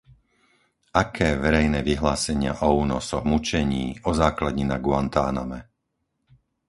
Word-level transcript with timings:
Aké 1.03 1.29
verejné 1.45 1.79
vyhlásenia 1.91 2.53
o 2.67 2.73
únosoch, 2.85 3.21
mučení, 3.31 3.85
o 4.01 4.11
základni 4.21 4.65
na 4.71 4.77
Guantáname? 4.85 5.59